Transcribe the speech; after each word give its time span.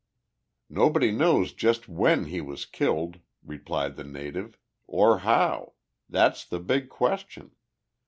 "Nobody 0.67 1.11
knows 1.11 1.53
just 1.53 1.87
when 1.87 2.25
he 2.25 2.41
was 2.41 2.65
killed," 2.65 3.19
replied 3.45 3.97
the 3.97 4.03
native, 4.03 4.57
"or 4.87 5.19
how. 5.19 5.73
That's 6.09 6.43
the 6.43 6.59
big 6.59 6.89
question. 6.89 7.51